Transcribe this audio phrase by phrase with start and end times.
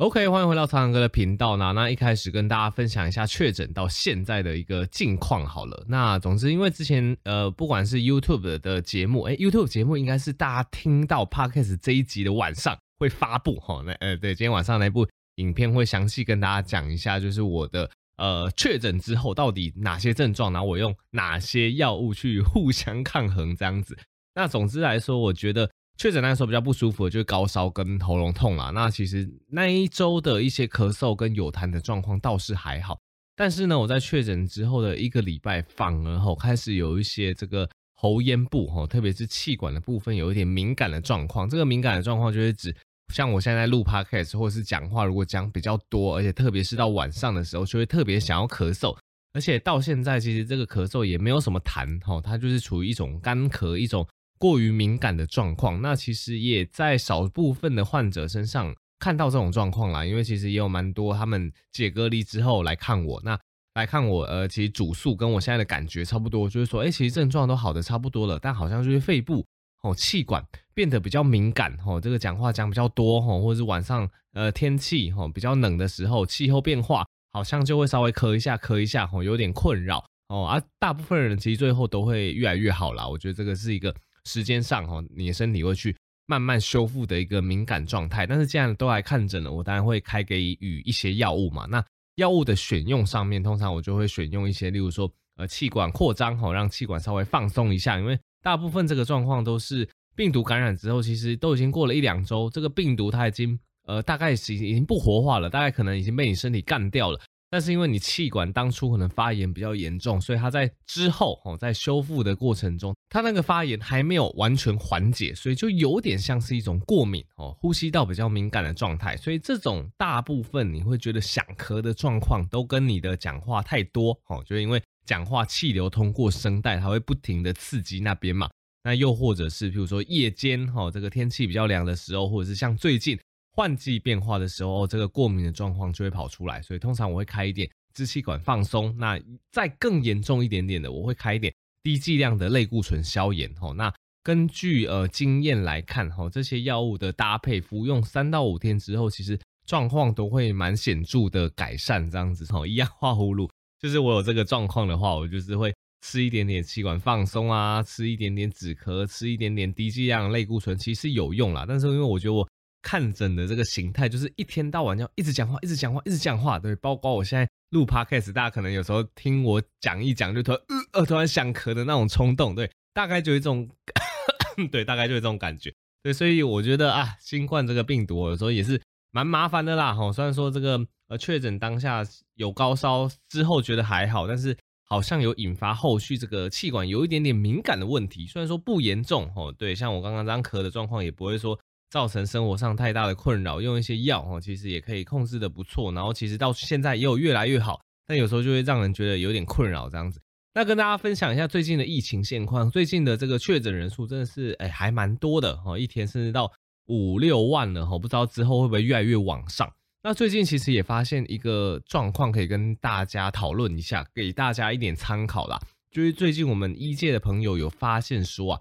[0.00, 1.58] OK，欢迎回到苍蓝鸽的频道。
[1.58, 5.84] 那那一开始跟大家分享一下确诊到现在的一个近况好了。
[5.86, 13.82] 那总之，因为之前呃，不管是 YouTube 的节目，诶 YouTube 节目应该是大家听到 Podcast 这一集的晚上会发布哈。
[13.84, 23.98] 那呃，对，今天晚上那部影片会详细跟大家讲一下，就是我的呃确诊之后到底哪些症状，然后我用哪些药物去互相抗衡这样子。
[24.34, 25.70] 那总之来说，我觉得。
[26.00, 28.70] 确诊那时候比较不舒服的就是高烧跟喉咙痛啦。
[28.70, 32.98] 那其实那一周的一些咳嗽跟有痰的状况倒是还好，
[33.36, 41.46] 但是呢，我在确诊之后的一个礼拜，反而吼开始有一些这个喉咽部吼，特别是气管的部分有一点敏感的状况。
[41.46, 42.74] 这个敏感的状况就是指，
[43.12, 48.96] 像我现在录 podcast 或是讲话，如果讲比较多，而且特别是到晚上的时候，就会特别想要咳嗽。
[49.34, 54.08] 而且到现在，其实这个咳嗽也没有什么痰吼，它就是处于一种干咳一种。
[54.40, 60.02] 过于敏感的状况，那其实也在少部分的患者身上看到这种状况啦。
[60.02, 63.38] 因为其实也有蛮多他们解隔离之后来看我，那
[63.74, 69.44] 来看我，呃，其实主诉跟我现在的感觉差不多，就是说，哎，其实症状都好的差不多了，但好像就是肺部
[69.82, 83.06] 哦，气管变得比较敏感哦，这个讲话讲比较多哦，或者是晚上呃天气哦比较冷的时候，气候变化好像就会稍微咳一下咳一下哦，有点困扰哦，而大部分人其实最后都会越来越好啦。
[83.06, 83.94] 我觉得这个是一个。
[84.24, 88.26] 时间上哈，你的身体会去慢慢修复的一个敏感状态。
[88.26, 91.66] 但是既然都来看诊了，我当然会开给予一些药物嘛。
[91.66, 91.84] 那
[92.16, 97.98] 药物的选用上面，通常我就会选用一些，例如说呃气管扩张哈，让气管稍微放松一下。
[97.98, 107.18] 因为大部分这个状况都是病毒感染之后，其实都已经过了一两周，这个病毒它已经呃大概是已经不活化了，大概可能已经被你身体干掉了。
[107.50, 119.16] 但是因为你气管当初可能发炎比较严重，所以它在之后哦，在修复的过程中，它那个发炎还没有完全缓解，所以就有点像是一种过敏哦，呼吸道比较敏感的状态。
[119.16, 128.48] 所以这种大部分你会觉得想咳的状况，都跟你的讲话太多哦，就因为讲话气流通过声带，它会不停的刺激那边嘛。
[128.84, 133.18] 那又或者是比如说夜间哈，这个天气比较凉的时候，或者是像最近。
[133.60, 138.96] 换季变化的时候，这个过敏的状况就会跑出来，所以通常我会开一点支气管放松。
[138.96, 139.20] 那
[139.52, 143.54] 再更严重一点点的，我会开一点低剂量的类固醇消炎。
[143.56, 152.10] 吼，那根据呃经验来看，吼这些药物的搭配，服用三到五天之后，其实状况都会蛮显著的改善。
[152.10, 153.46] 这样子，吼一样化葫芦，
[153.78, 155.70] 就是我有这个状况的话，我就是会
[156.00, 161.66] 吃一点点气管放松啊，吃一点点止咳，吃一点点低剂量类固醇，其实有用啦。
[161.68, 162.48] 但是因为我觉得我。
[162.82, 170.60] 看诊的这个形态就是一天到晚要一直讲话，一直讲话，一直讲话，对，包括我现在录 podcast，大家可能有时候听我讲一讲，就突然
[170.92, 173.68] 呃，突然想咳的那种冲动，对，大概就一种，
[174.72, 178.80] 对，大概就是这种感觉，对，所以我觉得啊，新冠这个病毒有时候也是
[179.10, 182.02] 蛮麻烦的啦，哈，虽然说这个呃确诊当下
[182.34, 191.58] 有高烧之后觉得还好，但是好像有引发后续这个气管有一点点敏感的问题，虽然说不严重，哦，对，像我刚刚这样咳的状况也不会说。
[191.90, 195.90] 造成生活上太大的困扰，用一些药哦，其实也可以控制的不错。
[195.92, 200.20] 然后其实到现在也有越来越好，但有时候就会让人觉得有点困扰这样子。
[200.54, 206.50] 那跟大家分享一下最近的疫情现况，最近的这个确诊人数真的是哎还蛮多的哦，一天甚至到
[206.86, 209.68] 五六万了哈，不知道之后会不会越来越往上。
[210.02, 215.58] 那最近其实也发现一个状况，可以跟大家讨论一下，给大家一点参考啦。
[215.90, 218.60] 就是最近我们医界的朋友有发现说啊。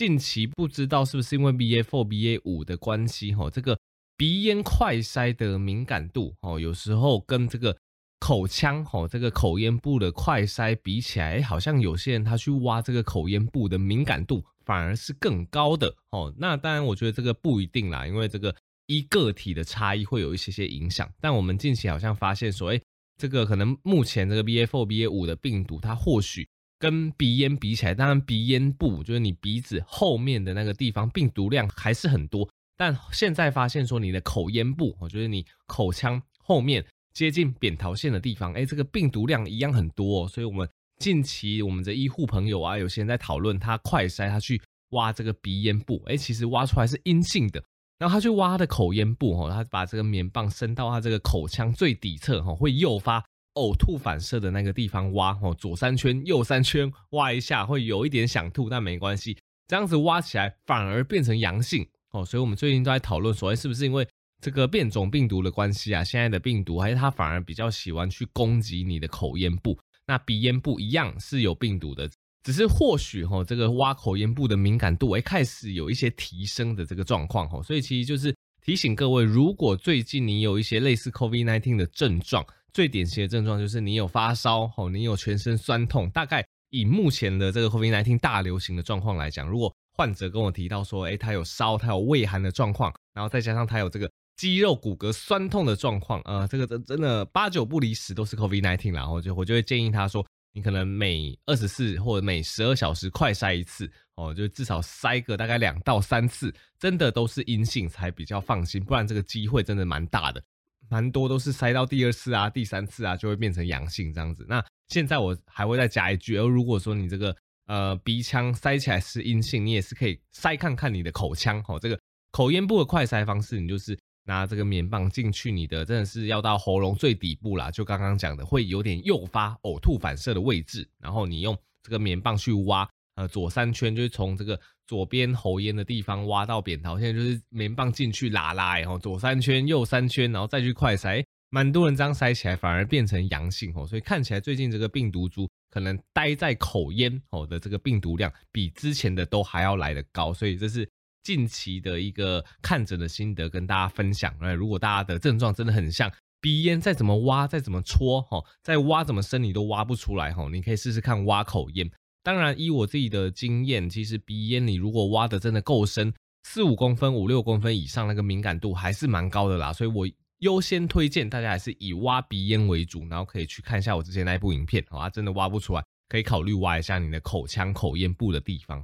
[0.00, 3.78] 近期不知道是不是因为 BA4、BA5 的关系，哈，这个
[4.16, 7.76] 鼻咽快筛的敏感度，哦，有时候跟这个
[8.18, 18.56] 口腔，哈，这个口咽部的快筛比起来，好像有些人他去挖这个口咽部的敏感度反而是更高的，哦，那当然我觉得这个不一定啦，因为这个
[18.86, 21.06] 一个体的差异会有一些些影响。
[21.20, 22.80] 但我们近期好像发现说，哎，
[23.18, 26.48] 这个可能目前这个 BA4、BA5 的病毒，它或许。
[26.80, 32.48] 跟鼻咽比起来，当然鼻咽部就是你鼻子后面的那个地方，病毒量还是很多。
[32.76, 36.82] 但现在发现说，你的口咽部，我觉得你口腔后面
[37.12, 40.26] 接近扁桃腺的地方，哎，这个病毒量一样很多。
[40.26, 40.66] 所以，我们
[40.98, 44.58] 近期我们的医护朋友啊，有些人在讨论，他快筛，他去
[44.92, 47.62] 挖这个鼻咽部，哎，其实挖出来是阴性的。
[47.98, 53.22] 然后他去挖的口咽部，哈，他把这个棉棒伸到他这个口腔最底侧，哈，会诱发。
[53.54, 59.36] 呕吐反射的那个地方挖哦，左三圈右三圈挖一下，会有一点想吐，但没关系，
[59.66, 62.24] 这样子挖起来反而变成阳性哦。
[62.24, 64.06] 所以我们最近都在讨论，所谓是不是因为
[64.40, 66.04] 这个变种病毒的关系啊？
[66.04, 72.08] 现在的病毒还是它反而比较喜欢去攻击你的口咽部，那鼻咽部一样是有病毒的，
[72.42, 77.62] 只是或许哦这个挖口咽部的敏感度诶开始有一些提升的这个状况哦。
[77.62, 78.34] 所以其实就是。
[78.62, 86.08] 提醒各位，如果最近你有一些类似 COVID-19 的症状，最典型的症状就是你有发烧，哦，你有全身酸痛。
[86.10, 100.26] 大概以目前的这个 COVID-19 大流行的状况来讲，如果患者跟我提到说，诶，他有烧，他有畏寒的状况，然后再加上他有这个肌肉骨骼酸痛的状况，呃，这个真真的八九不离十都是 COVID-19，然后就我就会建议他说。
[100.52, 110.42] 你可能每二十四或者每十二小时快筛一次哦，就至少筛个大概两到三次，真的都是阴性才比较放心，不然这个机会真的蛮大的，
[110.90, 114.44] 蛮多都是筛到第二次啊、第三次啊就会变成阳性这样子。
[114.46, 117.34] 那现在我还会再加一句，而如果说你这个
[117.66, 121.98] 呃鼻腔塞起来是阴性，你也是可以塞看看你的口腔哦，这个
[122.30, 123.98] 口咽部的快塞方式，你就是。
[124.24, 134.60] 拿这个棉棒进去，你的真的是要到喉咙最底部啦，就刚刚讲的会有点诱发呕吐反射的位置，然后你用这个棉棒去挖，呃，左三圈就是从这个
[134.90, 150.90] 左边喉咽的地方挖到扁桃腺，就是棉棒进去拉拉，然后左三圈右三圈，然后再去快筛，蛮多人这样筛起来反而变成阳性哦，所以看起来最近这个病毒株可能待在口咽哦的这个病毒量比之前的都还要来得高，所以这是。
[151.22, 154.34] 近期的一个看诊的心得跟大家分享。
[154.40, 156.10] 哎，如果大家的症状真的很像
[156.40, 161.88] 鼻咽，再怎么挖，再怎么戳，哈，再挖怎么深你都挖不出来，哈，你可以试试看挖口咽。
[162.22, 166.12] 当然，依我自己的经验，其实鼻咽你如果挖的真的够深，
[166.44, 169.72] 四五公分、五六公分以上，那个敏感度还是蛮高的啦。
[169.72, 170.08] 所以我
[170.38, 178.82] 优先推荐大家还是以挖鼻咽为主，然后可以去看一下我之前那一部影片，好，真的挖不出来，可以考虑挖一下你的口腔、口咽部的地方，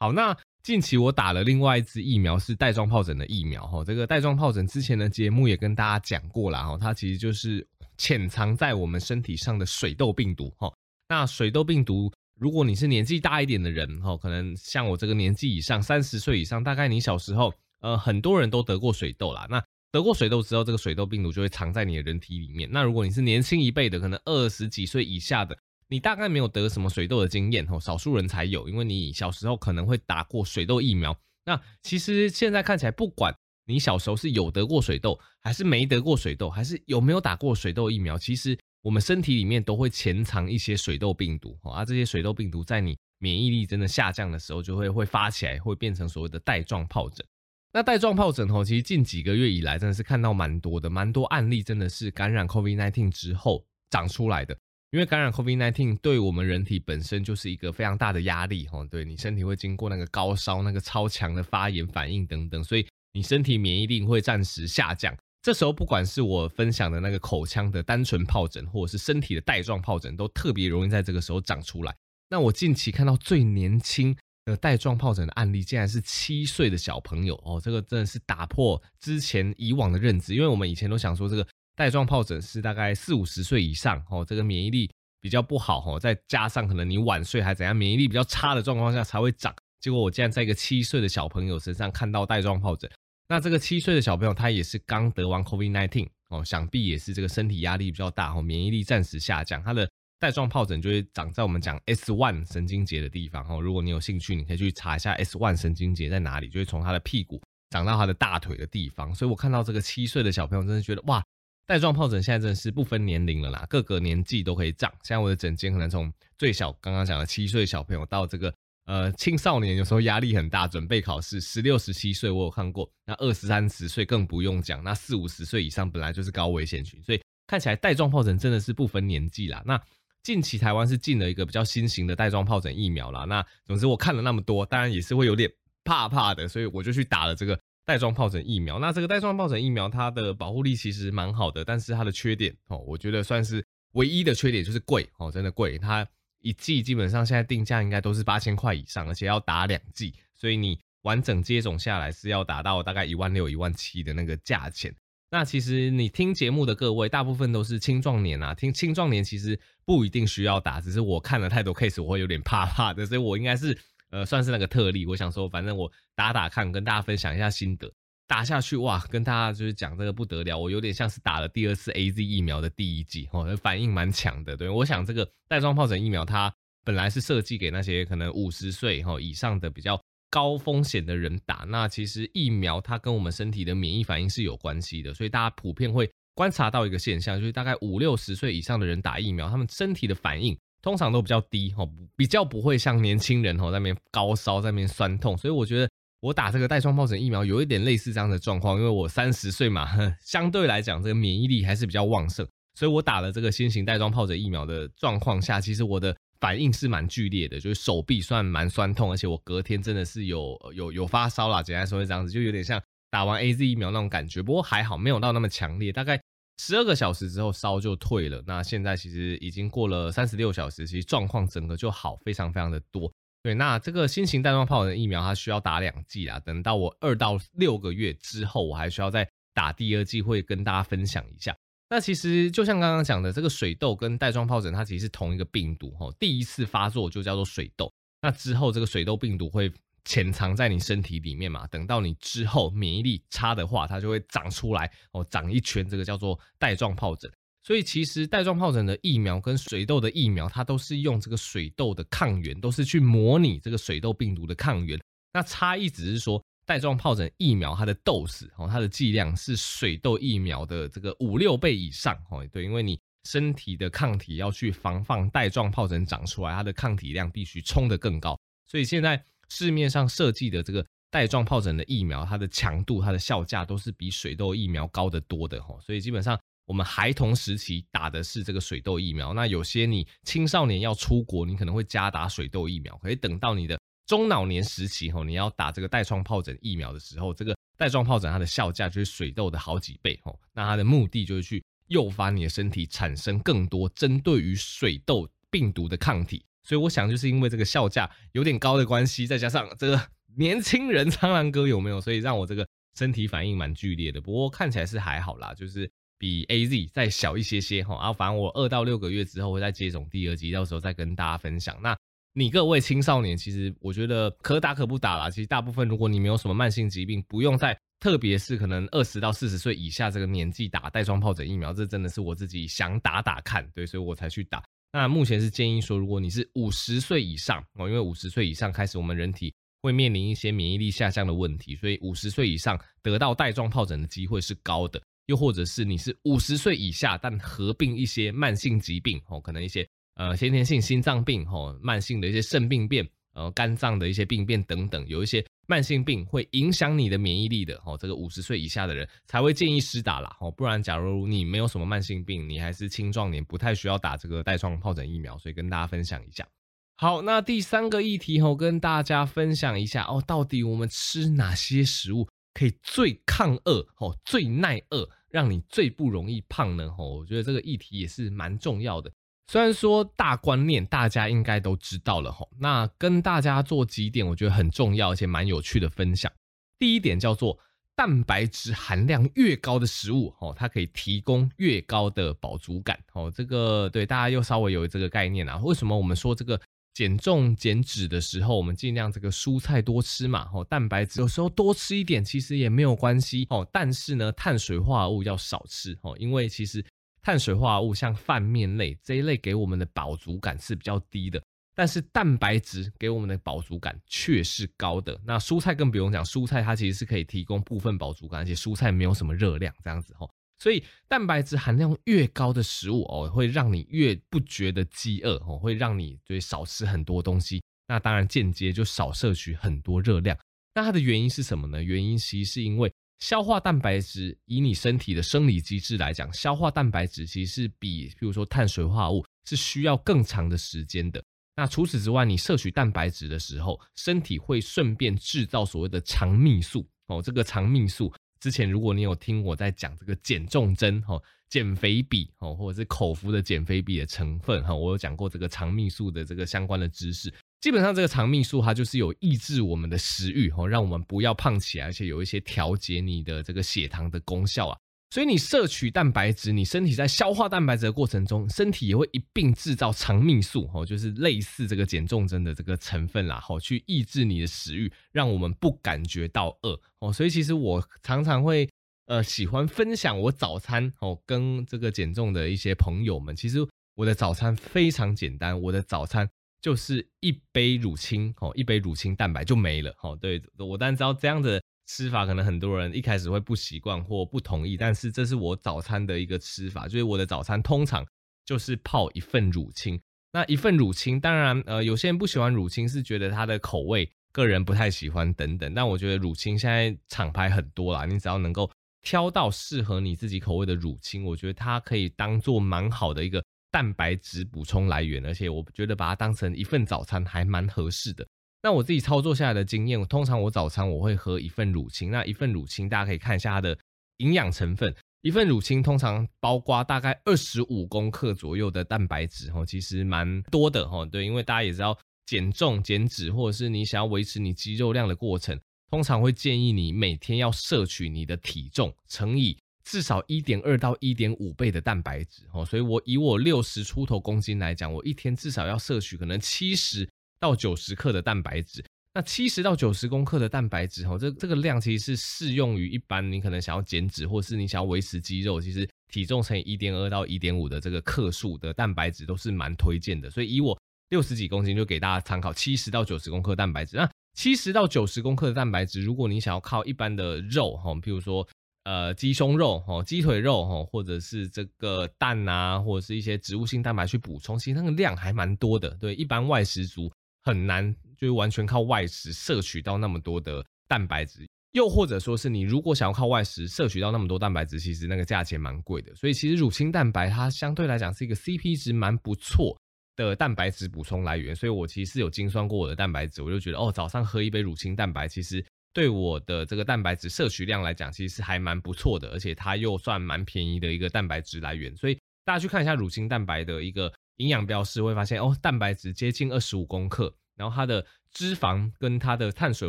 [0.00, 0.36] 好，那。
[0.60, 3.82] 近期我打了另外一支疫苗，是带状疱疹的疫苗哈。
[3.82, 7.66] 这个带状疱疹之前的节目也跟大家讲过了哈，它其实就是
[7.96, 10.70] 潜藏在我们身体上的水痘病毒哈。
[11.08, 19.46] 那水痘病毒，如果你是年纪大一点的人哈，可能像我这个年纪以上，三十岁以上，大概你小时候呃很多人都得过水痘啦。
[19.50, 22.68] 那得过水痘之后，这个水痘病毒就会藏在你的人体里面。
[22.70, 25.56] 那如果你是年轻一辈的，可能二十几岁以下的。
[25.90, 31.18] 你大概没有得什么水痘的经验哦，少数人才有，因为你小时候可能会打过水痘疫苗。
[31.46, 33.34] 那其实现在看起来，不管
[33.64, 41.84] 你小时候是有得过水痘，还是没得过水痘，还是有没有打过水痘疫苗，其实我们身体里面都会潜藏一些水痘病毒啊。
[41.84, 47.26] 这些水痘病毒在你免疫力真的下降的时候，就会会发起来，会变成所谓的带状疱疹。
[47.72, 54.56] 那带状疱疹哦，其实近几个月以来真的是看到蛮多的，蛮多案例真的是感染 COVID-19 之后长出来的。
[54.90, 65.14] 因为感染 COVID-19 对我们人体本身就是一个非常大的压力，吼，对你身体会经过那个高烧、那个超强的发炎反应等等，所以你身体免疫力会暂时下降。
[65.48, 71.96] 这时候，不管是我分享的那个口腔的单纯疱疹，或者是身体的带状疱疹，都特别容易在这个时候长出来。
[72.28, 74.14] 那我近期看到最年轻
[74.44, 81.46] 的带状疱疹的案例，竟然是七岁的小朋友哦，这个真的是打破之前以往的认知，因为我们以前都想说这个。
[81.74, 89.54] 带状疱疹是大概四五十岁以上哦，这个免疫力比较不好哦，再加上可能你晚睡还怎样，免疫力比较差的状况下才会长。
[89.80, 92.90] 结果我竟然在一个七岁的小朋友身上看到带状疱疹。
[93.28, 99.88] 那这个七岁的小朋友他也是刚得完 COVID-19 哦，想必也是这个身体压力比较大哦，免疫力暂时下降，他的
[100.18, 103.60] 带状疱疹就会长在我们讲 S1 神经节的地方哦。
[103.60, 107.40] 如果你有兴趣，你可以去查一下 S1 神经节在哪里，就会从他的屁股
[107.70, 109.14] 长到他的大腿的地方。
[109.14, 111.22] 所以我看到这个七岁的小朋友，真的觉得哇！
[111.66, 114.90] 带状疱疹现在真的是不分年龄了啦，各个年纪都可以长。
[115.02, 118.50] 现在我的诊间可能从最小刚刚讲的七岁小朋友到这个
[118.88, 129.62] 呃青少年，有时候压力很大，准备考试，十六十七岁我有看过，那二十三十岁更不用讲，那四五十岁以上本来就是高危险群，所以看起来带状疱疹真的是不分年纪啦。
[129.66, 129.78] 那
[130.22, 133.24] 近期台湾是进了一个比较新型的带状疱疹疫苗啦。
[133.26, 135.48] 那总之我看了那么多，当然也是会有点
[135.84, 137.58] 怕怕的，所以我就去打了这个。
[137.84, 145.78] 带状疱疹疫苗，那这个带状疱疹疫苗，它的保护力其实蛮好的，但是它的缺点哦，我觉得算是唯一的缺点就是贵哦，真的贵。
[145.78, 146.06] 它
[146.40, 154.94] 一剂基本上现在定价应该都是八千块以上，而且要打两剂，所以你完整接种下来是要达到大概一万六、一万七的那个价钱。
[155.30, 163.78] 那其实你听节目的各位，大部分都是青壮年啊，听青壮年其实不一定需要打，只是我看了太多 case，我会有点怕怕的，所以我应该是。
[164.10, 165.04] 呃，算是那个特例。
[165.04, 167.92] 我想说，反正我打打看，跟大家分享一下心得。
[168.28, 170.56] 打下去哇，跟大家就是讲这个不得了。
[170.56, 174.56] 我有点像是打了第二次 AZ 疫苗的第一剂，哦，反应蛮强的。
[174.56, 176.52] 对，我想这个带状疱疹疫苗，它
[176.84, 179.98] 本来是设计给那些可能五十岁哈以上的比较
[180.30, 181.64] 高风险的人打。
[181.66, 190.56] 那其实疫苗它跟我们身体的免疫反应是有关系的，所以大家普遍会观察到一个现象，就是大概五六十岁以上的人打疫苗，他们身体的反应。
[190.80, 191.74] 通常都比较低，
[192.14, 195.87] 比较不会像年轻人在那边高烧，在那边酸痛，所以我觉得
[196.20, 199.88] 我打这个带状疱疹疫苗有一点类似这样的状况，因为我三十岁嘛，
[200.20, 216.20] 相对来讲这个免疫力还是比较旺盛，所以我打了这个新型带状疱疹疫苗的状况下，其实我的反应是蛮剧烈的，就是手臂算蛮酸痛，而且我隔天真的是有有有发烧啦，简单说是这样子，就有点像打完 AZ 疫苗那种感觉，不过还好没有到那么强烈，大概
[216.60, 218.42] 十二个小时之后烧就退了。
[218.44, 223.12] 那现在其实已经过了三十六小时，其实状况整个就好非常非常的多。
[223.42, 231.56] 对，那这个新型带状疱疹疫苗它需要打两剂啊，等到我二到六个月之后，我还需要再打第二剂，会跟大家分享一下。
[231.88, 237.90] 那其实就像刚刚讲的，这个水痘跟带状疱疹它其实是同一个病毒哈，第一次发作就叫做水痘，
[238.20, 239.72] 那之后这个水痘病毒会
[240.04, 247.30] 潜藏在你身体里面嘛，等到你之后免疫力差的话，它就会长出来哦，长一圈，这个叫做带状疱疹。
[247.68, 254.98] 所以其实带状疱疹的疫苗跟水痘的疫苗，它都是用这个水痘的抗原，都是去模拟这个水痘病毒的抗原。
[255.34, 262.42] 那差异只是说，带状疱疹疫苗它的 dose 哦，它的剂量是水痘疫苗的这个五六倍以上哦。
[262.50, 268.34] 对，因为你身体的抗体要去防范带状疱疹长出来，它的抗体量必须冲得更高。
[268.64, 275.78] 所以现在市面上设计的这个带状疱疹的疫苗，它的强度、它的效价都是比水痘疫苗高得多的哦。
[275.82, 276.40] 所以基本上。
[276.68, 282.94] 我们孩童时期打的是这个水痘疫苗，那有些你青少年要出国，你可能会加打水痘疫苗。
[282.98, 290.38] 可以等到你的中老年时期吼，你要打这个带状疱疹疫苗的时候，这个带状疱疹它的效价就是水痘的好几倍吼。
[290.52, 296.44] 那它的目的就是去诱发你的身体产生更多针对于水痘病毒的抗体。
[296.64, 299.98] 所以我想就是因为这个效价有点高的关系，再加上这个
[300.36, 304.20] 年轻人苍蓝鸽有没有，所以让我这个身体反应蛮剧烈的。
[304.20, 305.90] 不过看起来是还好啦，就是。
[306.18, 311.78] 比 AZ 再小一些些哈，然后反正我二到六个月之后会再接种第二剂，到时候再跟大家分享。
[311.80, 311.96] 那
[312.34, 315.30] 你各位青少年，其实我觉得可打可不打啦。
[315.30, 324.62] 其实大部分如果你没有什么慢性疾病，不用在特别是可能二十到四十岁以下这个年纪打带状疱疹疫苗，这真的是我自己想打打看，对，所以我才去打。
[324.92, 335.02] 那目前是建议说，如果你是五十岁以上哦，因为五十岁以上开始我们人体会面临一些免疫力下降的问题，所以五十岁以上得到带状疱疹的机会是高的。
[335.28, 356.48] 又或者是你是五十岁以下，但合并一些慢性疾病哦，可能一些呃先天性心脏病哦，慢性的一些肾病变，呃肝脏的一些病变等等，有一些慢性病会影响你的免疫力的哦，这个五十岁以下的人才会建议施打啦哦，不然假如你没有什么慢性病，你还是青壮年，不太需要打这个带状疱疹疫苗，所以跟大家分享一下。
[356.96, 365.08] 好，那第三个议题哦，跟大家分享一下哦，到底我们吃哪些食物可以最抗饿哦，最耐饿？
[365.30, 366.90] 让你最不容易胖呢？
[366.90, 369.10] 吼，我觉得这个议题也是蛮重要的。
[369.46, 376.30] 虽然说大观念大家应该都知道了吼，那跟大家做几点我觉得很重要而且蛮有趣的分享。
[376.78, 377.58] 第一点叫做
[377.96, 382.98] 蛋白质含量越高的食物，吼，它可以提供越高的饱足感。
[383.12, 385.58] 哦，这个对大家又稍微有这个概念啊。
[385.64, 386.60] 为什么我们说这个？
[386.98, 393.64] 减重减脂的时候，我们尽量这个蔬菜多吃嘛，哦，蛋白质有时候多吃一点其实也没有关系哦。
[393.72, 396.84] 但是呢，碳水化合物要少吃哦，因为其实
[397.22, 401.40] 碳水化合物像饭面类这一类给我们的饱足感是比较低的，
[401.72, 405.16] 但是蛋白质给我们的饱足感却是高的。
[405.24, 410.28] 那蔬菜更不用讲，蔬菜它其实是可以提供部分饱足感，而且蔬菜没有什么热量，这样子哦。
[410.58, 417.62] 所以蛋白质含量越高的食物哦，会让你越不觉得饥饿哦，会让你对少吃很多东西。
[417.86, 420.36] 那当然间接就少摄取很多热量。
[420.74, 421.82] 那它的原因是什么呢？
[421.82, 431.22] 原因其实是因为消化蛋白质，以你身体的生理机制来讲，消化蛋白质其实是比，比如说碳水化合物是需要更长的时间的。
[431.56, 438.12] 那除此之外，你摄取蛋白质的时候，身体会顺便制造所谓的肠泌素哦，这个肠泌素。
[438.40, 447.32] 之前如果你有听我在讲这个减重针哈、减肥笔哈，或者是口服的减肥笔的成分哈，我有讲过这个肠泌素的这个相关的知识。
[447.60, 454.78] 基本上这个肠泌素它就是有抑制我们的食欲哈，让我们不要胖起来，而且有一些调节你的这个血糖的功效啊。
[455.10, 468.68] 所以你摄取蛋白质，你身体在消化蛋白质的过程中，身体也会一并制造肠泌素，哦，就是类似这个减重针的这个成分啦，好，去抑制你的食欲，让我们不感觉到饿，哦，所以其实我常常会
[469.06, 476.28] 呃喜欢分享我早餐，哦，跟这个减重的一些朋友们，其实我的早餐非常简单，我的早餐
[476.60, 481.62] 就是一杯乳清，哦，一杯乳清蛋白就没了，哦，对，我当然知道这样子。
[481.88, 488.06] 吃法可能很多人一开始会不习惯或不同意，但是这是我早餐的一个吃法，就是我的早餐通常
[488.44, 490.00] 就是泡一份乳清。
[490.30, 495.72] 那一份乳清，当然呃有些人不喜欢乳清，是觉得它的口味个人不太喜欢等等。
[495.72, 508.28] 但我觉得乳清现在厂牌很多啦，你只要能够挑到适合你自己口味的乳清，我觉得它可以当做蛮好的一个蛋白质补充来源，而且我觉得把它当成一份早餐还蛮合适的。
[508.68, 513.78] 那我自己操作下来的经验，通常我早餐我会喝一份乳清，那一份乳清大家可以看一下它的
[514.18, 514.94] 营养成分。
[515.22, 525.58] 一份乳清通常包括大概二十五公克左右的蛋白质，哈，其实蛮多的，哈，对，因为大家也知道减重、减脂，或者是你想要维持你肌肉量的过程，
[525.90, 537.08] 通常会建议你每天要摄取你的体重乘以至少一点二到一点五倍的蛋白质，哦，所以我以我六十出头公斤来讲，我一天至少要摄取可能七十
[537.40, 538.84] 到九十克的蛋白质。
[539.14, 550.30] 那七十到九十公克的蛋白质，哈，这这个量其实是适用于一般你可能想要减脂，或是你想要维持肌肉，其实体重乘以一点二到一点五的这个克数的蛋白质都是蛮推荐的。
[550.30, 553.96] 所以以我六十几公斤就给大家参考七十到九十公克蛋白质。
[553.96, 558.46] 那七十到九十公克的蛋白质，如果你想要靠一般的肉，哈，譬如说
[558.84, 565.90] 呃鸡胸肉，哈，鸡腿肉，哈，或者是这个蛋啊，或者是一些植物性蛋白去补充，其实那个量还蛮多的。
[565.98, 567.10] 对，一般外食族
[567.48, 567.94] 很难。
[568.20, 576.12] 就是完全靠外食摄取到那么多的蛋白质，又或者说是你如果想要靠外食摄取到那么多蛋白质，其实那个价钱蛮贵的。
[576.16, 579.78] 所以其实乳清蛋白它相对来讲是一个 CP 值蛮不错
[580.16, 581.54] 的蛋白质补充来源。
[581.54, 591.94] 所以我其实是有精算过我的蛋白质，我就觉得哦，早上喝一杯乳清蛋白，其实对我的这个蛋白质摄取量来讲，其实是还蛮不错的，而且它又算蛮便宜的一个蛋白质来源。
[591.96, 597.32] 所以大家去看一下乳清蛋白的一个营养标示，会发现哦，蛋白质接近二十五公克。
[597.56, 599.88] 然后它的脂肪跟它的碳水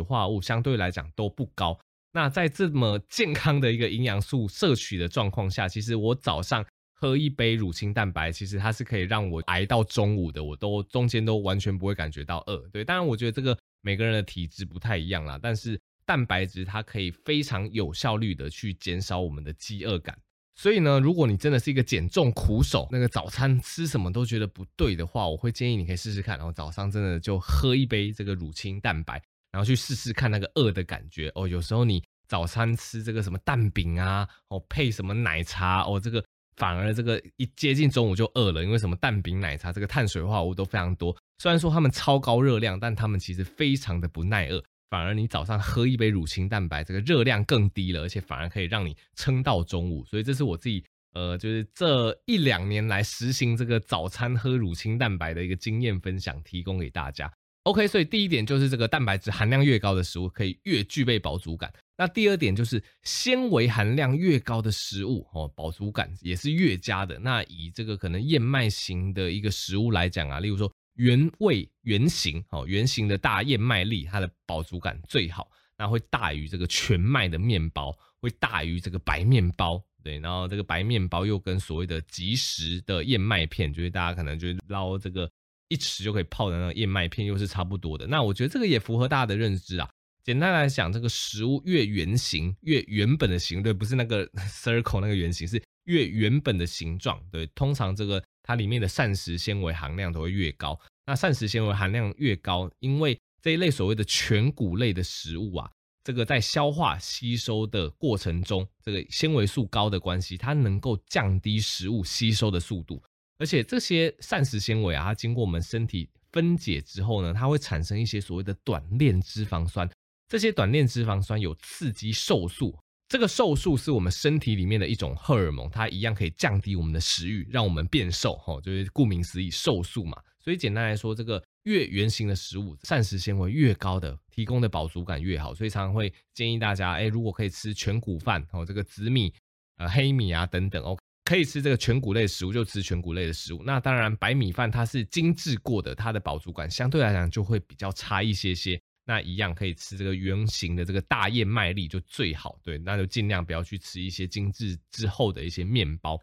[0.00, 1.78] 化合物相对来讲都不高。
[2.12, 12.56] 那在这么健康的一个营养素摄取的状况下，其实我早上喝一杯乳清蛋白，其实它是可以让我挨到中午的，我都中间都完全不会感觉到饿。
[12.72, 20.18] 对，当然我觉得这个每个人的体质不太一样啦，但是蛋白质它可以非常有效率的去减少我们的饥饿感。
[20.60, 29.14] 所以呢，如果你真的是一个减重苦手，那个早餐吃什么都觉得不对的话，我会建议你可以试试看，然后早上真的就喝一杯这个乳清蛋白，
[29.52, 31.48] 然后去试试看那个饿的感觉哦。
[31.48, 36.22] 有时候你早餐吃这个什么蛋饼啊，哦配什么奶茶哦，这个
[36.56, 44.62] 反而这个一接近中午就饿了，因为什么蛋饼奶茶这个碳水化合物都非常多，虽然说它们超高热量，但它们其实非常的不耐饿。
[44.90, 50.04] 反而你早上喝一杯乳清蛋白，这个热量更低了，而且反而可以让你撑到中午。
[50.04, 57.32] 所以这是我自己呃，就是这一两年来实行这个早餐喝乳清蛋白的一个经验分享，提供给大家。
[57.62, 61.72] OK，所以第一点就是这个蛋白质含量越高的食物可以越具备饱足感。
[61.96, 67.16] 那第二点就是纤维含量越高的食物哦，饱足感也是越佳的。
[67.18, 70.72] 那以这个可能燕麦型的一个食物来讲啊，例如说。
[71.00, 85.30] 原味原型哦，原型的大燕麦粒，它的饱足感最好，那会大于这个全麦的面包，会大于这个白面包，对，然后这个白面包又跟所谓的即食的燕麦片，就是大家可能就捞这个
[85.68, 88.06] 一匙就可以泡的那个燕麦片，又是差不多的。
[88.06, 89.88] 那我觉得这个也符合大家的认知啊。
[90.22, 98.22] 简单来讲，这个食物越圆形，越原本的形，对，不是那个 circle 那个圆形，是越原本的形状，对，通常这个。
[98.42, 105.70] 它里面的膳食纤维含量都会越高，那膳食纤维含量越高，因为这一类所谓的全谷类的食物啊，
[106.02, 113.02] 这个在消化吸收的过程中，这个纤维素高的关系，它能够降低食物吸收的速度，
[113.38, 119.88] 而且这些膳食纤维啊，它经过我们身体分解之后呢，它会产生一些所谓的短链脂肪酸，
[120.28, 122.78] 这些短链脂肪酸有刺激瘦素。
[123.10, 128.34] 这个瘦素是我们身体里面的一种荷尔蒙，它一样可以降低我们的食欲，让我们变瘦。
[128.36, 130.16] 哈，就是顾名思义，瘦素嘛。
[130.38, 135.52] 所以简单来说，这个越圆形的食物，膳食纤维越高的，提供的饱足感越好。
[135.52, 139.34] 所以常常会建议大家，哎，如果可以吃全谷饭，哦，这个紫米、
[139.78, 143.60] 呃黑米啊等等，哦，可以吃这个全谷类的食物，就吃全谷类的食物。
[143.64, 148.80] 那当然，白米饭它是精制过的，它的饱足感相对来讲就会比较差一些些。
[149.10, 156.16] 那一样可以吃这个圆形的这个大燕麦粒就最好，对，那就尽量不要去吃一些精致之后的一些面包。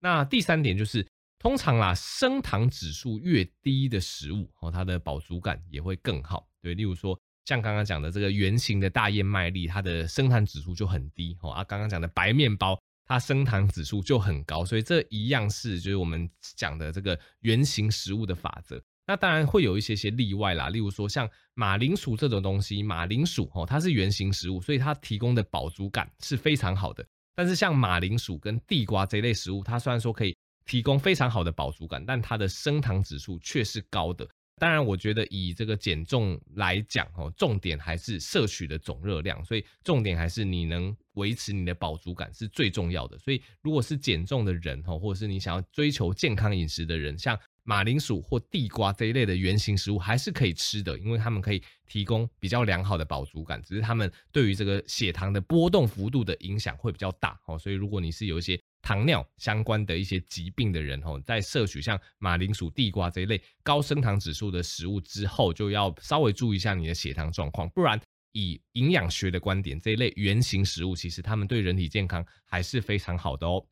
[0.00, 1.06] 那第三点就是，
[1.38, 6.48] 通常啦，升糖指数越低的食物哦，它的饱足感也会更好。
[6.60, 11.52] 对，例如说像刚刚讲的这个圆形的大燕麦粒，它的升糖指数就很低哦。
[11.52, 18.82] 啊，刚刚讲的白面包，它升糖指数就很高，所以这一样是就是我们讲的这个圆形食物的法则。
[19.06, 27.04] 那当然会有一些些例外啦，例如说像马铃薯这种东西，马铃薯哦，它是原型食物，所以它提供的饱足感是非常好的。
[27.34, 34.28] 但是像马铃薯跟地瓜这类食物，它虽然说可以提供非常好的饱足感，但它的升糖指数却是高的。
[34.56, 43.18] 当然，我觉得以这个减重来讲，哦，重点还是摄取的总热量，所以重点还是你能维持你的饱足感是最重要的。
[43.18, 58.58] 所以，如果是减重的人，哈，或者是你想要追求健康饮食的人，像马铃薯或地瓜这一类的原型食物，还是可以吃的，因为他们可以提供比较良好的饱足感，只是他们对于这个血糖的波动幅度的影响会比较大，哦，所以如果你是有一些。
[58.86, 67.66] 糖尿相关的一些疾病的人吼，在摄取像马铃薯、地瓜这一类高升糖指数的食物之后，就要稍微注意一下你的血糖状况。
[67.70, 67.98] 不然，
[68.32, 73.66] 以营养学的观点，这一类圆形食物其实他们对人体健康还是非常好的哦。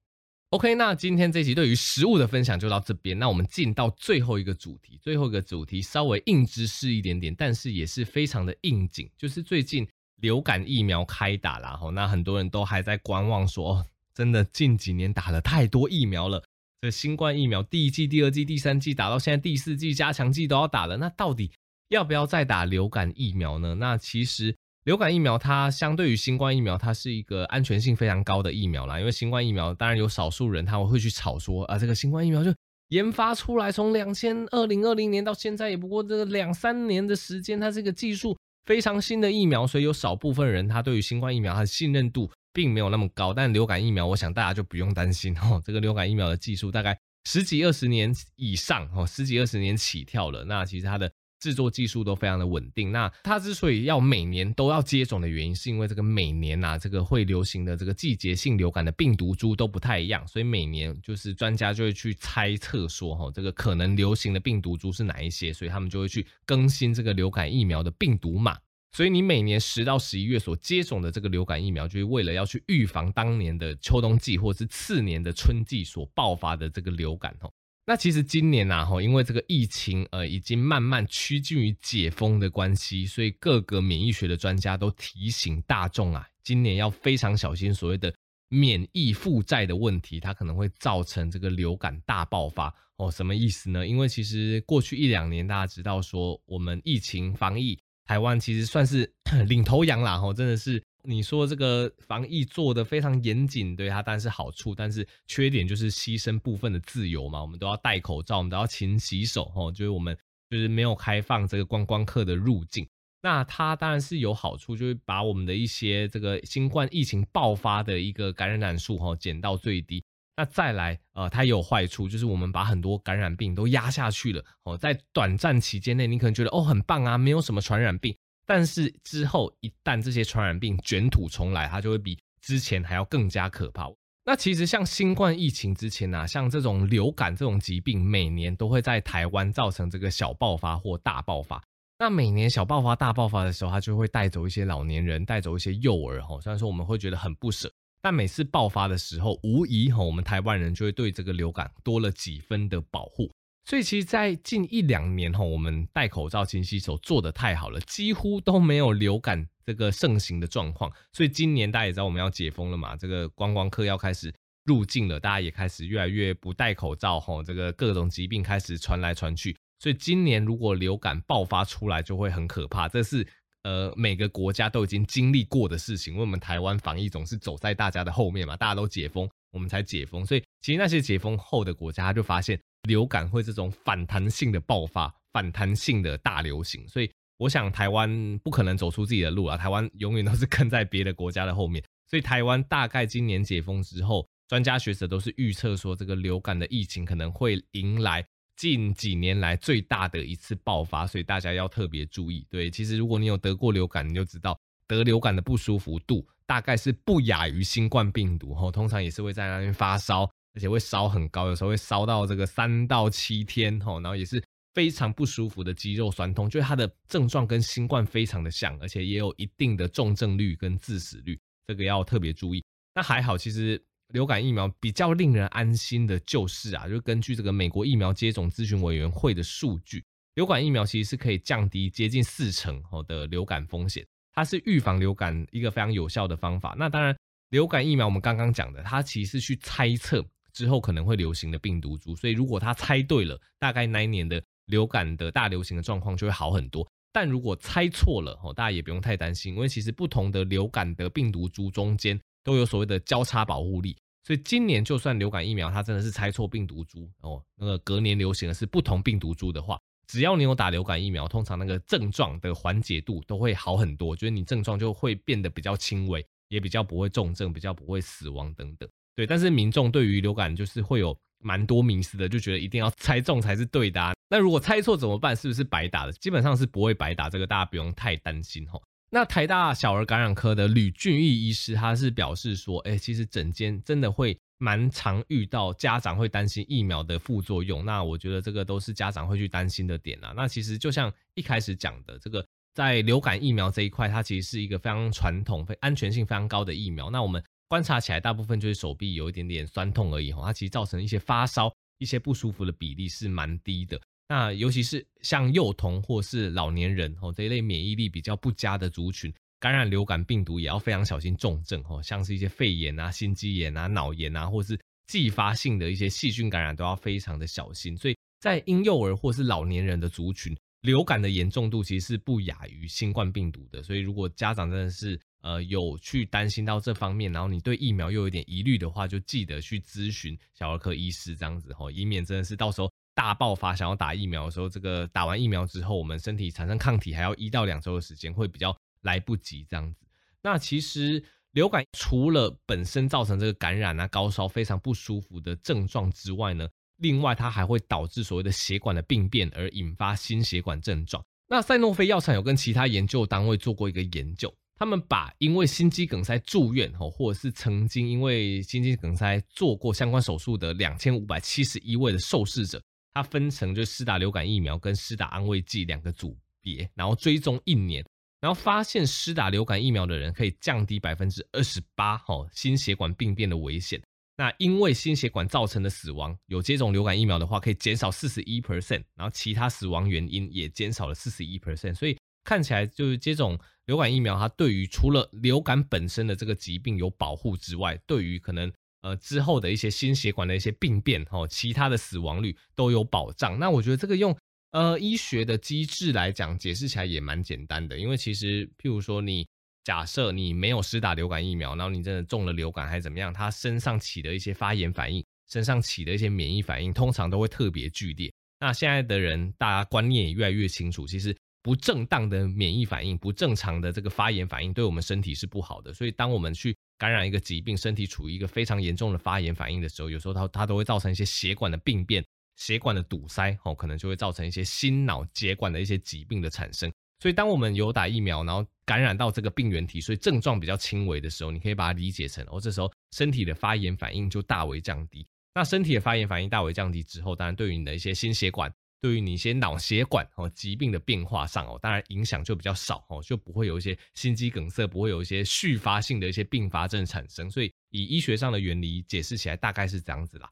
[0.52, 3.18] OK，那今天这集对于食物的分享就到这边。
[3.18, 9.88] 那我们进到最后一个主题，最后一个主题稍微硬知识一点点，但是也是非常的应景，就是最近
[10.20, 13.86] 流感疫苗开打啦吼，那很多人都还在观望说哦。
[14.14, 16.44] 真的近几年打了太多疫苗了，
[16.82, 21.50] 这新冠疫苗第一季、第二季、第三季打到现在第四季加强剂都要打了，那到底
[21.88, 23.74] 要不要再打流感疫苗呢？
[23.74, 28.98] 那其实流感疫苗它相对于新冠疫苗，它是一个安全性非常高的疫苗啦。
[28.98, 32.52] 因为新冠疫苗当然有少数人他会去炒说啊，这个新冠疫苗就
[32.88, 42.30] 研发出来从两千二零二零年到现在也不过这个两三年的时间，它这个技术非常新的疫苗，所以有少部分人他对于新冠疫苗它的信任度。
[42.54, 45.58] 并没有那么高，但流感疫苗，我想大家就不用担心哦。
[45.64, 50.44] 这个流感疫苗的技术大概十几二十年以上哦，十几二十年起跳了。
[50.44, 51.10] 那其实它的
[51.42, 52.92] 制作技术都非常的稳定。
[52.92, 68.56] 那它之所以要每年都要接种的原因，是因为这个每年呐，这个会流行的这个季节性流感的病毒株都不太一样，所以每年就是专家就会去猜测说，哈，这个可能流行的病毒株是哪一些，所以他们就会去更新这个流感疫苗的病毒码。
[68.94, 77.50] 所以你每年十到十一月所接种的这个流感疫苗，就是为了要去预防当年的秋冬季或是次年的春季所爆发的这个流感哦。
[77.84, 88.14] 那其实今年呐，因为这个疫情呃已经慢慢趋近于解封的关系，所以各个免疫学的专家都提醒大众啊，今年要非常小心所谓的
[88.48, 93.10] 免疫负债的问题，它可能会造成这个流感大爆发哦。
[93.10, 93.86] 什么意思呢？
[93.86, 97.78] 因为其实过去一两年大家知道说，我们疫情防疫。
[98.04, 99.10] 台湾其实算是
[99.48, 110.16] 领头羊啦，吼，真的是你说这个防疫做得非常严谨，对它当然是好处，但是缺点就是牺牲部分的自由嘛，我们都要戴口罩，我们都要勤洗手，吼，就是我们
[110.48, 112.86] 就是没有开放这个观光客的入境，
[113.20, 120.04] 那它当然是有好处，就是把我们的一些这个新冠疫情爆发的一个感染数，吼，减到最低。
[120.34, 124.78] 那再来，呃，它也有坏处，就是我们把很多感染病都压下去了哦。
[124.78, 128.16] 在短暂期间内，你可能觉得哦很棒啊，没有什么传染病。
[128.46, 133.88] 但是之后一旦这些传染病卷土重来，它就会比之前还要更加可怕。
[134.24, 141.62] 那其实像新冠疫情之前啊，像这种流感这种疾病，每年都会在台湾造成这个小爆发或大爆发。
[141.98, 146.22] 那每年小爆发、大爆发的时候，它就会带走一些老年人，带走一些幼儿。
[146.22, 147.72] 哈，虽然说我们会觉得很不舍。
[148.00, 153.30] 但每次爆发的时候，无疑哈，我们台湾人就会对这个流感多了几分的保护。
[153.64, 160.90] 所以其实，在近一两年哈，我们戴口罩、勤洗手做得太好了，几乎都没有流感这个盛行的状况。
[161.12, 164.32] 所以今年大家也知道我们要解封了嘛，这个观光客要开始
[164.64, 169.56] 入境了，大家也开始越来越不戴口罩哈，这个各种疾病开始传来传去。
[169.78, 172.88] 所以今年如果流感爆发出来，就会很可怕。
[172.88, 173.26] 这是。
[173.64, 198.24] 呃，每个国家都已经经历过的事情，因为我们台湾防疫总是走在大家的后面嘛，大家都解封，我们才解封，所以其实那些解封后的国家，他就发现流感会这种反弹性的爆发，反弹性的大流行，所以我想台湾不可能走出自己的路啊，台湾永远都是跟在别的国家的后面，所以台湾大概今年解封之后，专家学者都是预测说，这个流感的疫情可能会迎来。
[198.54, 202.46] 近几年来最大的一次爆发，所以大家要特别注意。
[202.50, 208.54] 对，其实如果你有得过流感，你就知道得流感的不舒服度大概是不亚于新冠病毒。
[208.54, 213.80] 吼，通常也是会在那边发烧，而且会烧很高，有时候会烧到这个三到七天。
[213.80, 214.42] 吼，然后也是
[214.74, 222.64] 非常不舒服的肌肉酸痛，就是它的症状跟新冠非常的像，而且也有一定的重症率跟致死率，这个要特别注意。
[222.94, 223.82] 那还好，其实。
[224.08, 236.76] 流感疫苗比较令人安心的就是啊，就根据这个美国疫苗接种咨询委员会的数据，流感疫苗其实是可以降低接近四成的流感风险，它是预防流感一个非常有效的方法。
[236.78, 237.16] 那当然，
[237.48, 246.86] 流感疫苗我们刚刚讲的，它其实是去猜测之后可能会流行的病毒株，所以如果他猜对了，大概那一年的流感的大流行的状况就会好很多。
[247.12, 253.96] 但如果猜错了，哦，大家也不用太担心，因为其实不同的流感的病毒株中间都有所谓的交叉保护力。
[254.24, 268.88] 所以今年就算流感疫苗它真的是猜错病毒株哦，那个隔年流行的是不同病毒株的话，只要你有打流感疫苗，通常那个症状的缓解度都会好很多，就是你症状就会变得比较轻微，也比较不会重症，比较不会死亡等等。
[269.14, 274.14] 对，但是民众对于流感就是会有蛮多迷思的，就觉得一定要 猜中才是对的。
[274.30, 275.36] 那如果猜错怎么办？
[275.36, 276.12] 是不是白打的？
[276.12, 278.82] 基本上是不会白打，这个大家不用太担心吼。
[279.10, 287.84] 那台大小儿感染科的吕俊义医师，他是表示说，哎，其实诊间真的会蛮常遇到家长会担心疫苗的副作用。
[287.84, 290.32] 那我觉得这个都是家长会去担心的点啊。
[290.34, 297.10] 那其实就像一开始讲的，这个在流感疫苗这一块，它其实是一个非常传统、非安全性非常高的疫苗。
[297.10, 303.98] 那我们观察起来，大部分就是手臂有一点点酸痛而已，哈，它其实造成一些发烧、一些不舒服的比例是蛮低的。
[304.28, 317.96] 那尤其是像幼童或是老年人，哦，这一类免疫力比较不佳的族群，感染流感病毒也要非常小心重症，哦，像是一些肺炎啊、心肌炎啊、脑炎啊，或是继发性的一些细菌感染，都要非常的小心。
[317.96, 323.82] 所以在婴幼儿或是老年人的族群，流感的严重度其实是不亚于新冠病毒的。
[323.82, 340.06] 所以如果家长真的是，呃，有去担心到这方面，然后你对疫苗又有点疑虑的话，就记得去咨询小儿科医师这样子吼，以免真的是到时候大爆发想要打疫苗的时候，这个打完疫苗之后，我们身体产生抗体还要一到两周的时间，会比较来不及这样子。
[340.42, 351.22] 那其实流感除了本身造成这个感染啊、高烧、非常不舒服的症状之外呢，另外它还会导致所谓的血管的病变，而引发心血管症状。
[351.48, 354.52] 那赛诺菲药厂有跟其他研究单位做过一个研究。
[354.82, 362.82] 他们把因为心肌梗塞住院吼，或者是曾经因为心肌梗塞做过相关手术的两千五百七十一位的受试者，
[363.14, 368.04] 他分成就施打流感疫苗跟施打安慰剂两个组别，然后追踪一年，
[368.40, 374.02] 然后发现施打流感疫苗的人可以降低百分之二十八吼心血管病变的危险。
[374.36, 383.58] 那因为心血管造成的死亡，有接种流感疫苗的话，可以减少四十一 percent，然后其他死亡原因也减少了四十一 percent，所以看起来就是接种。
[383.86, 393.58] 流感疫苗，它对于除了流感本身的这个疾病有保护之外，对于可能呃之后的一些心血管的一些病变，哈，其他的死亡率都有保障。
[393.58, 394.34] 那我觉得这个用
[394.70, 397.98] 呃医学的机制来讲，解释起来也蛮简单的。
[397.98, 399.44] 因为其实譬如说，你
[399.82, 408.32] 假设你没有施打流感疫苗，然后你真的中了流感还是怎么样，它身上起的一些发炎反应，身上起的一些免疫反应，通常都会特别剧烈。
[408.60, 411.36] 那现在的人，大家观念也越来越清楚，其实。
[411.62, 415.94] 不正当的免疫反应，不正常的这个发炎反应，对我们身体是不好的。
[415.94, 422.24] 所以，当我们去感染一个疾病，身体处于一个非常严重的发炎反应的时候，有时候它它都会造成一些血管的病变、
[422.56, 426.92] 血管的堵塞，哦，可能就会造成一些心脑血管的一些疾病的产生。
[427.20, 435.24] 所以，当我们有打疫苗，然后感染到这个病原体，所以症状比较轻微的时候，你可以把它理解成，哦，这时候身体的发炎反应就大为降低。
[435.54, 438.72] 那身体的发炎反应大为降低之后，当然对于你的一些心血管。
[439.02, 447.50] 对于你一些脑血管哦疾病的变化上哦，当然影响就比较少哦，就不会有一些心肌梗塞，不会有一些续发性的一些并发症产生。
[447.50, 450.48] 所以以医学上的原理解释起来，大概是这样子啦。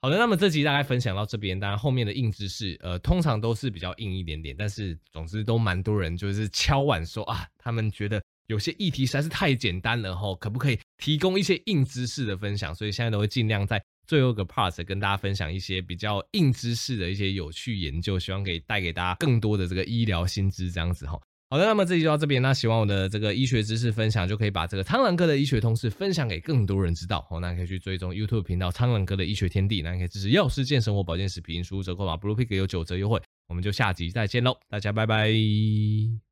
[0.00, 12.74] 好的，那么这集大概分享到这边，当然后面的硬知识，呃，通常都是比较硬一点点，但是总之都蛮多人就是敲碗说啊，他们觉得有些议题实在是太简单了吼，可不可以提供一些硬知识的分享？
[12.74, 13.80] 所以现在都会尽量在。
[14.06, 21.20] 最后一个 part 跟大家分享一些比较硬知识的一些有趣研究，希望可以带给大家更多的这个医疗新知，这样子哈。
[21.50, 27.20] 好的，那么这集就到这边，那喜欢我的这个医学知识分享，就可以把这个苍蓝鸽的医学通识分享给更多人知道。
[27.28, 33.20] 好，那可以去追踪 YouTube 频道苍蓝鸽的医学天地，那可以支持药师健生活保健食品输入折扣码 Blue Pig 有九折优惠。
[33.48, 36.31] 我们就下集再见喽，大家拜拜。